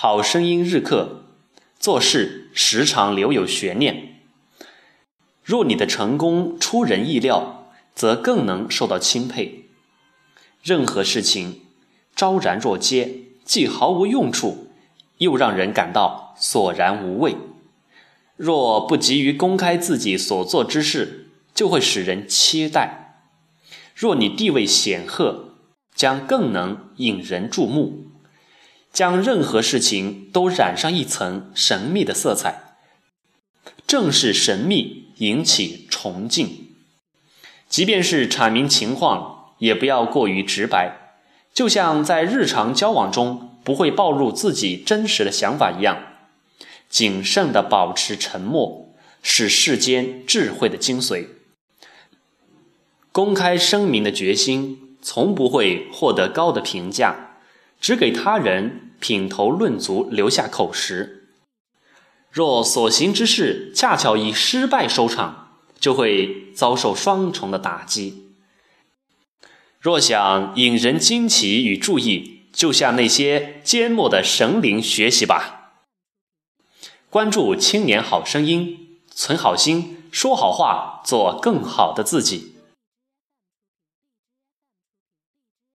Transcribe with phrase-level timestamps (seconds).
[0.00, 1.24] 好声音日课，
[1.80, 4.20] 做事时常留有悬念。
[5.42, 9.64] 若你的成功出人意料，则更能受到钦佩。
[10.62, 11.62] 任何事情
[12.14, 14.68] 昭然若揭，既毫无用处，
[15.16, 17.34] 又让人感到索然无味。
[18.36, 23.24] 若不急于公开自己所做之事，就会使人期待。
[23.96, 25.56] 若你地位显赫，
[25.92, 28.04] 将更能引人注目，
[28.98, 32.74] 将任何事情都染上一层神秘的色彩。
[33.86, 36.74] 正是神秘引起崇敬。
[37.68, 41.14] 即便是阐明情况，也不要过于直白，
[41.54, 46.02] 就像在日常交往中不会暴露自己真实的想法一样。
[46.90, 48.92] 谨慎地保持沉默，
[49.22, 51.26] 是世间智慧的精髓。
[53.12, 57.36] 公开声明的决心，从不会获得高的评价，
[57.80, 61.28] 只给他人品头论足留下口实。
[62.30, 68.34] 若所行之事恰巧以失败收场，就会遭受双重的打击。
[69.80, 75.72] 若想引人惊奇与注意，就向那些缄默的神灵学习吧。
[77.08, 82.57] 关注青年好声音，存好心，说好话，做更好的自己。